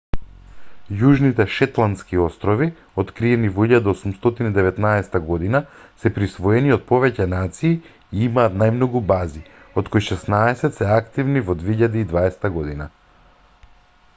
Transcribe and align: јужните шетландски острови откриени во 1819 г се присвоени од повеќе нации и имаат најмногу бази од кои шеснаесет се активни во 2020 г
јужните 0.99 1.45
шетландски 1.55 2.21
острови 2.27 2.67
откриени 3.03 3.51
во 3.57 3.67
1819 3.79 5.19
г 5.27 5.61
се 6.05 6.11
присвоени 6.17 6.73
од 6.77 6.87
повеќе 6.93 7.27
нации 7.35 7.73
и 7.75 8.25
имаат 8.29 8.57
најмногу 8.63 9.03
бази 9.13 9.43
од 9.83 9.93
кои 9.97 10.07
шеснаесет 10.09 10.79
се 10.81 10.89
активни 10.97 11.45
во 11.53 11.59
2020 11.63 12.51
г 12.63 12.89